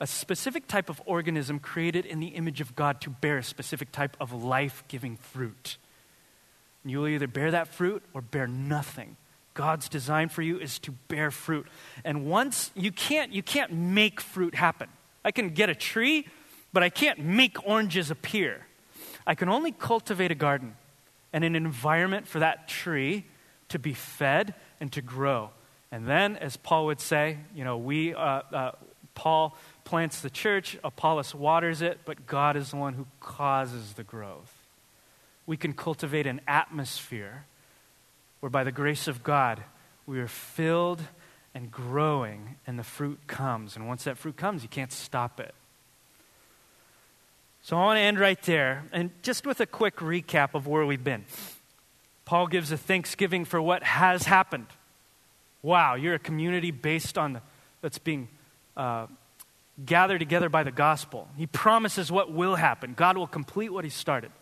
[0.00, 3.92] a specific type of organism created in the image of God to bear a specific
[3.92, 5.76] type of life giving fruit.
[6.82, 9.16] And you will either bear that fruit or bear nothing.
[9.54, 11.66] God's design for you is to bear fruit.
[12.04, 14.88] And once you can't you can't make fruit happen.
[15.24, 16.26] I can get a tree,
[16.72, 18.66] but I can't make oranges appear.
[19.26, 20.74] I can only cultivate a garden
[21.32, 23.24] and an environment for that tree
[23.68, 25.50] to be fed and to grow.
[25.92, 28.72] And then, as Paul would say, you know, we, uh, uh,
[29.14, 34.02] Paul plants the church, Apollos waters it, but God is the one who causes the
[34.02, 34.52] growth.
[35.46, 37.44] We can cultivate an atmosphere
[38.40, 39.62] where, by the grace of God,
[40.06, 41.02] we are filled
[41.54, 43.76] and growing, and the fruit comes.
[43.76, 45.54] And once that fruit comes, you can't stop it.
[47.60, 50.86] So I want to end right there, and just with a quick recap of where
[50.86, 51.26] we've been.
[52.24, 54.68] Paul gives a thanksgiving for what has happened
[55.62, 57.40] wow, you're a community based on
[57.80, 58.28] that's being
[58.76, 59.06] uh,
[59.84, 61.28] gathered together by the gospel.
[61.36, 62.94] He promises what will happen.
[62.94, 64.32] God will complete what he started.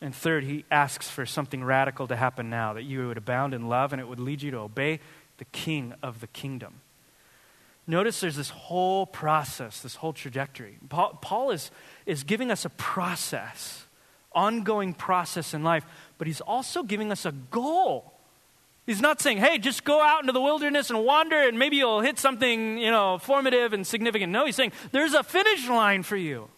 [0.00, 3.68] And third, he asks for something radical to happen now, that you would abound in
[3.68, 5.00] love and it would lead you to obey
[5.38, 6.80] the king of the kingdom.
[7.86, 10.78] Notice there's this whole process, this whole trajectory.
[10.88, 11.70] Paul, Paul is,
[12.04, 13.86] is giving us a process,
[14.32, 15.86] ongoing process in life,
[16.18, 18.17] but he's also giving us a goal
[18.88, 22.00] He's not saying, hey, just go out into the wilderness and wander and maybe you'll
[22.00, 24.32] hit something, you know, formative and significant.
[24.32, 26.48] No, he's saying there's a finish line for you.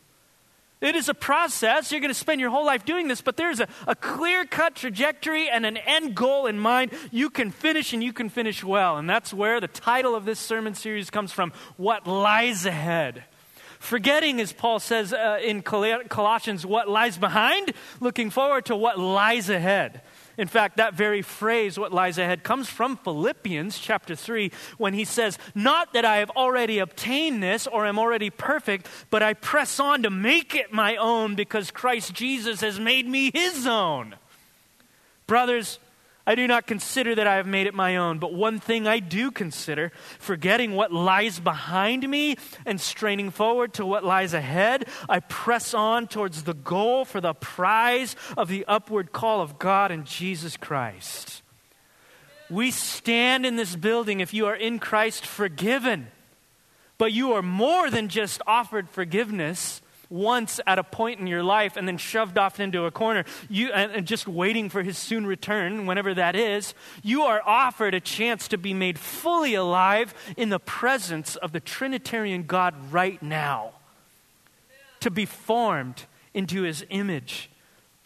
[0.81, 1.91] It is a process.
[1.91, 4.77] You're going to spend your whole life doing this, but there's a, a clear cut
[4.77, 6.93] trajectory and an end goal in mind.
[7.11, 8.97] You can finish and you can finish well.
[8.97, 13.25] And that's where the title of this sermon series comes from What Lies Ahead.
[13.81, 19.49] Forgetting, as Paul says uh, in Colossians, what lies behind, looking forward to what lies
[19.51, 20.03] ahead.
[20.41, 25.05] In fact, that very phrase, what lies ahead, comes from Philippians chapter 3 when he
[25.05, 29.79] says, Not that I have already obtained this or am already perfect, but I press
[29.79, 34.15] on to make it my own because Christ Jesus has made me his own.
[35.27, 35.79] Brothers,
[36.31, 39.01] I do not consider that I have made it my own, but one thing I
[39.01, 45.19] do consider, forgetting what lies behind me and straining forward to what lies ahead, I
[45.19, 50.05] press on towards the goal for the prize of the upward call of God in
[50.05, 51.43] Jesus Christ.
[52.49, 56.13] We stand in this building, if you are in Christ, forgiven.
[56.97, 61.77] But you are more than just offered forgiveness once at a point in your life
[61.77, 65.25] and then shoved off into a corner you, and, and just waiting for his soon
[65.25, 70.49] return, whenever that is, you are offered a chance to be made fully alive in
[70.49, 73.71] the presence of the Trinitarian God right now,
[74.99, 76.05] to be formed
[76.35, 77.49] into his image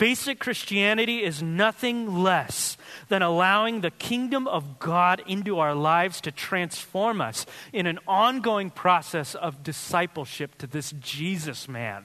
[0.04, 2.76] Basic Christianity is nothing less
[3.08, 8.68] than allowing the kingdom of God into our lives to transform us in an ongoing
[8.68, 12.04] process of discipleship to this Jesus man.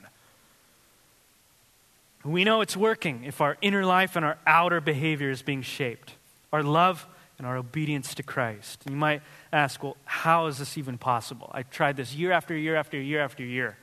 [2.23, 6.13] We know it's working if our inner life and our outer behavior is being shaped,
[6.53, 7.05] our love
[7.37, 8.81] and our obedience to Christ.
[8.89, 11.51] You might ask, well, how is this even possible?
[11.53, 13.75] I've tried this year after year after year after year.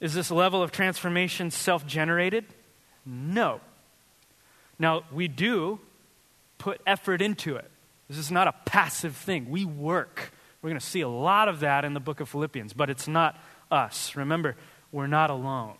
[0.00, 2.44] Is this level of transformation self generated?
[3.04, 3.60] No.
[4.78, 5.80] Now, we do
[6.58, 7.70] put effort into it.
[8.08, 9.50] This is not a passive thing.
[9.50, 10.32] We work.
[10.62, 13.08] We're going to see a lot of that in the book of Philippians, but it's
[13.08, 13.38] not
[13.70, 14.16] us.
[14.16, 14.56] Remember,
[14.92, 15.74] we're not alone.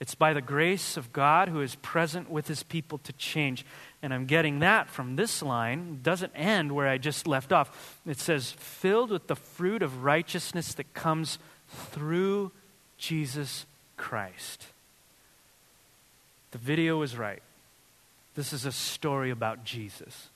[0.00, 3.66] It's by the grace of God who is present with his people to change.
[4.00, 5.94] And I'm getting that from this line.
[5.94, 8.00] It doesn't end where I just left off.
[8.06, 12.52] It says, filled with the fruit of righteousness that comes through
[12.98, 13.64] Jesus
[13.96, 14.66] Christ.
[16.50, 17.42] The video is right.
[18.34, 20.28] This is a story about Jesus.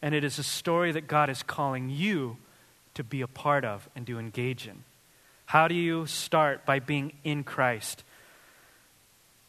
[0.00, 2.36] And it is a story that God is calling you
[2.94, 4.84] to be a part of and to engage in.
[5.46, 6.66] How do you start?
[6.66, 8.04] By being in Christ.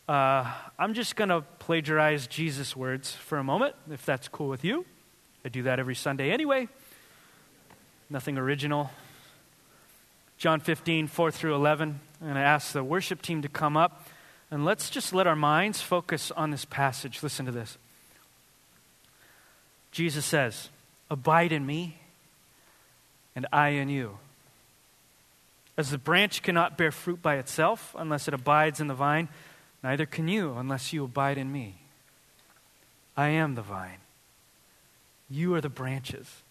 [0.08, 4.64] Uh, I'm just going to plagiarize Jesus' words for a moment, if that's cool with
[4.64, 4.86] you.
[5.46, 6.68] I do that every Sunday anyway.
[8.10, 8.90] Nothing original.
[10.40, 12.00] John 15, 4 through 11.
[12.22, 14.08] And I ask the worship team to come up.
[14.50, 17.22] And let's just let our minds focus on this passage.
[17.22, 17.78] Listen to this.
[19.92, 20.70] Jesus says,
[21.12, 22.00] Abide in me,
[23.36, 24.18] and I in you.
[25.78, 29.28] As the branch cannot bear fruit by itself unless it abides in the vine,
[29.84, 31.76] neither can you unless you abide in me.
[33.18, 34.00] I am the vine.
[35.30, 36.44] You are the branches.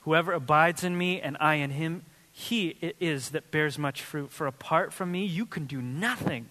[0.00, 2.02] Whoever abides in me and I in him,
[2.40, 4.30] he it is that bears much fruit.
[4.32, 6.48] For apart from me, you can do nothing.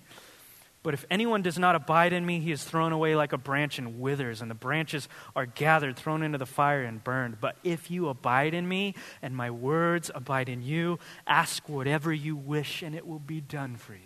[0.81, 3.79] But if anyone does not abide in me, he is thrown away like a branch
[3.79, 7.41] and withers, and the branches are gathered, thrown into the fire, and burned.
[7.41, 12.35] But if you abide in me, and my words abide in you, ask whatever you
[12.35, 13.99] wish, and it will be done for you.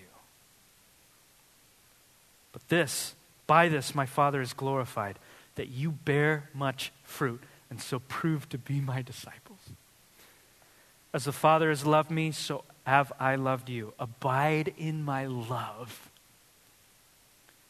[2.53, 3.13] But this,
[3.45, 5.19] by this, my Father is glorified,
[5.55, 9.42] that you bear much fruit, and so prove to be my disciples.
[11.14, 13.93] As the Father has loved me, so have I loved you.
[13.99, 16.09] Abide in my love.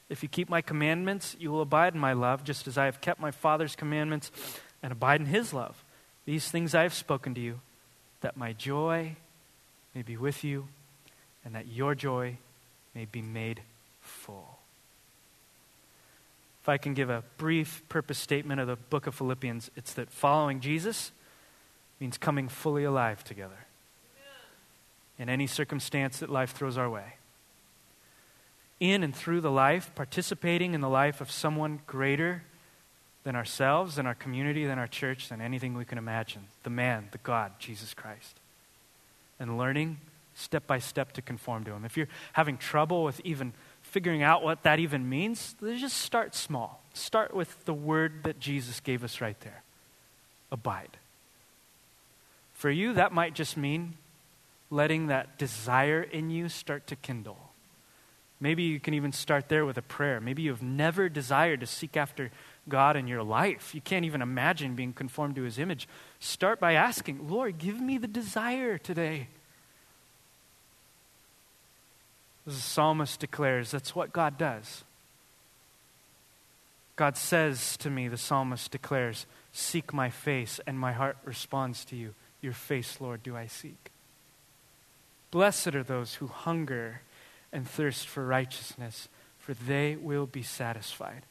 [0.10, 3.02] If you keep my commandments, you will abide in my love, just as I have
[3.02, 4.32] kept my Father's commandments
[4.82, 5.84] and abide in his love.
[6.26, 7.60] These things I have spoken to you,
[8.22, 9.16] that my joy
[9.94, 10.68] may be with you,
[11.44, 12.38] and that your joy
[12.96, 13.62] may be made
[14.02, 14.60] full.
[16.62, 20.10] If I can give a brief purpose statement of the book of Philippians, it's that
[20.10, 21.12] following Jesus
[22.00, 23.66] means coming fully alive together
[25.18, 27.16] in any circumstance that life throws our way.
[28.80, 32.44] In and through the life, participating in the life of someone greater
[33.24, 37.08] than ourselves, than our community, than our church, than anything we can imagine the man,
[37.12, 38.40] the God, Jesus Christ.
[39.40, 39.98] And learning
[40.36, 41.86] step by step to conform to Him.
[41.86, 46.82] If you're having trouble with even figuring out what that even means, just start small.
[46.94, 49.64] Start with the word that Jesus gave us right there
[50.52, 50.98] abide.
[52.54, 53.96] For you, that might just mean
[54.70, 57.38] letting that desire in you start to kindle.
[58.40, 60.20] Maybe you can even start there with a prayer.
[60.20, 62.30] Maybe you've never desired to seek after
[62.68, 63.74] God in your life.
[63.74, 65.88] You can't even imagine being conformed to his image.
[66.20, 69.28] Start by asking, Lord, give me the desire today.
[72.46, 74.84] As the psalmist declares, that's what God does.
[76.96, 81.96] God says to me, the psalmist declares, Seek my face, and my heart responds to
[81.96, 82.14] you.
[82.44, 83.90] Your face, Lord, do I seek.
[85.32, 87.02] Blessed are those who hunger
[87.54, 89.08] and thirst for righteousness,
[89.40, 91.24] for they will be satisfied.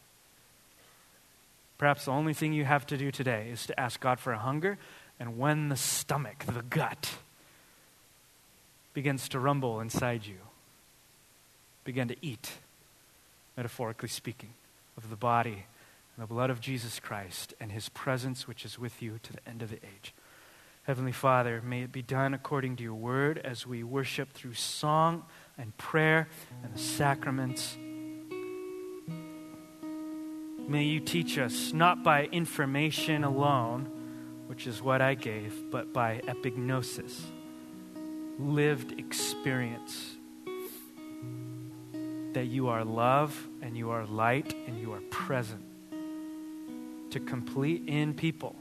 [1.76, 4.38] Perhaps the only thing you have to do today is to ask God for a
[4.38, 4.78] hunger,
[5.20, 7.16] and when the stomach, the gut,
[8.94, 10.38] begins to rumble inside you,
[11.84, 12.52] begin to eat,
[13.56, 14.54] metaphorically speaking,
[14.96, 15.66] of the body
[16.16, 19.46] and the blood of Jesus Christ and his presence, which is with you to the
[19.46, 20.14] end of the age.
[20.84, 25.22] Heavenly Father, may it be done according to your word as we worship through song
[25.56, 26.26] and prayer
[26.64, 27.76] and the sacraments.
[30.68, 33.88] May you teach us not by information alone,
[34.48, 37.20] which is what I gave, but by epignosis,
[38.40, 40.16] lived experience.
[42.32, 45.62] That you are love and you are light and you are present
[47.10, 48.56] to complete in people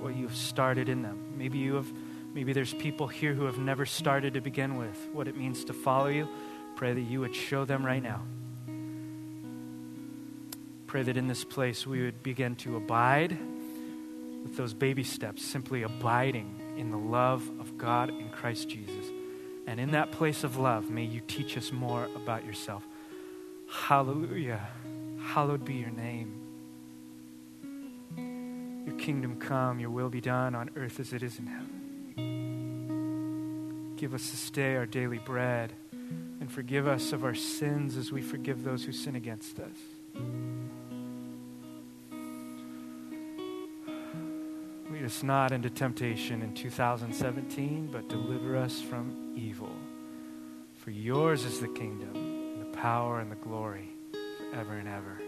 [0.00, 1.34] what you have started in them.
[1.36, 1.92] Maybe you have
[2.34, 5.72] maybe there's people here who have never started to begin with what it means to
[5.72, 6.28] follow you.
[6.76, 8.22] Pray that you would show them right now.
[10.86, 13.36] Pray that in this place we would begin to abide
[14.42, 19.06] with those baby steps, simply abiding in the love of God in Christ Jesus.
[19.66, 22.86] And in that place of love, may you teach us more about yourself.
[23.70, 24.68] Hallelujah.
[25.20, 26.43] Hallowed be your name.
[28.86, 31.80] Your kingdom come, your will be done on earth as it is in heaven.
[33.96, 35.72] Give us this day our daily bread
[36.40, 39.78] and forgive us of our sins as we forgive those who sin against us.
[44.90, 49.72] Lead us not into temptation in 2017, but deliver us from evil.
[50.76, 53.88] For yours is the kingdom, and the power, and the glory
[54.52, 55.23] forever and ever.